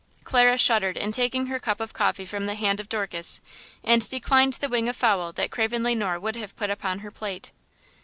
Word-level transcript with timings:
Clara 0.23 0.57
shuddered 0.57 0.97
in 0.97 1.11
taking 1.11 1.45
her 1.45 1.59
cup 1.59 1.79
of 1.79 1.93
coffee 1.93 2.25
from 2.25 2.45
the 2.45 2.55
hand 2.55 2.79
of 2.79 2.89
Dorcas, 2.89 3.39
and 3.83 4.09
declined 4.09 4.53
the 4.53 4.67
wing 4.67 4.89
of 4.89 4.95
fowl 4.95 5.31
that 5.33 5.51
Craven 5.51 5.83
Le 5.83 5.93
Noir 5.93 6.17
would 6.17 6.37
have 6.37 6.55
put 6.55 6.71
upon 6.71 6.97
her 7.05 7.11
plate. 7.11 7.51